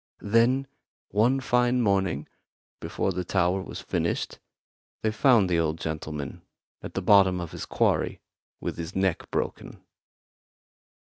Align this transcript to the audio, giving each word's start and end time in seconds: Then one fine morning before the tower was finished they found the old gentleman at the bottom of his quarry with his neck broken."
Then 0.23 0.65
one 1.09 1.39
fine 1.39 1.79
morning 1.79 2.27
before 2.79 3.11
the 3.11 3.23
tower 3.23 3.61
was 3.61 3.81
finished 3.81 4.39
they 5.03 5.11
found 5.11 5.47
the 5.47 5.59
old 5.59 5.77
gentleman 5.77 6.41
at 6.81 6.95
the 6.95 7.03
bottom 7.03 7.39
of 7.39 7.51
his 7.51 7.67
quarry 7.67 8.19
with 8.59 8.77
his 8.77 8.95
neck 8.95 9.29
broken." 9.29 9.79